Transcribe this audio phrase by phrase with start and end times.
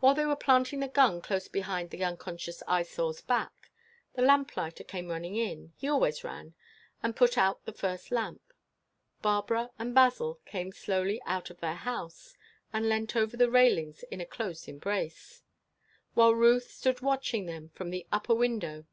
[0.00, 3.70] While they were planting the gun close behind the unconscious Eyesore's back,
[4.12, 8.52] the lamplighter came running in—he always ran—and put out the first lamp.
[9.22, 12.36] Barbara and Basil came slowly out of their house,
[12.70, 15.42] and leant over the railings in a close embrace,
[16.12, 18.84] while Ruth stood watching them from the upper window.